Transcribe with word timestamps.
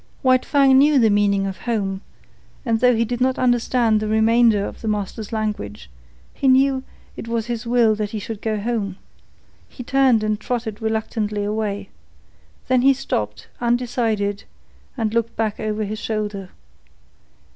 White 0.23 0.45
Fang 0.45 0.79
knew 0.79 0.97
the 0.97 1.11
meaning 1.11 1.45
of 1.45 1.59
"home," 1.59 2.01
and 2.65 2.79
though 2.79 2.95
he 2.95 3.05
did 3.05 3.21
not 3.21 3.37
understand 3.37 3.99
the 3.99 4.07
remainder 4.07 4.65
of 4.65 4.81
the 4.81 4.87
master's 4.87 5.31
language, 5.31 5.91
he 6.33 6.47
knew 6.47 6.81
it 7.15 7.27
was 7.27 7.45
his 7.45 7.67
will 7.67 7.93
that 7.93 8.09
he 8.09 8.17
should 8.17 8.41
go 8.41 8.57
home. 8.59 8.95
He 9.69 9.83
turned 9.83 10.23
and 10.23 10.39
trotted 10.39 10.81
reluctantly 10.81 11.43
away. 11.43 11.89
Then 12.67 12.81
he 12.81 12.95
stopped, 12.95 13.47
undecided, 13.59 14.45
and 14.97 15.13
looked 15.13 15.35
back 15.35 15.59
over 15.59 15.83
his 15.83 15.99
shoulder. 15.99 16.49